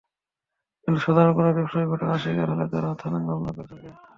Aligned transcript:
কিন্তু 0.81 0.99
সাধারণ 1.01 1.31
কোনো 1.33 1.49
ব্যবসায়ী 1.53 1.85
ঘটনার 1.87 2.21
শিকার 2.23 2.47
হলে 2.51 2.65
তাঁরা 2.71 2.89
থানায় 3.01 3.25
মামলা 3.27 3.51
করে 3.51 3.67
থাকেন। 3.71 3.95